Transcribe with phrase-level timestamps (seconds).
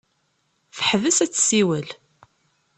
[0.75, 1.87] Teḥbes ad tessiwel.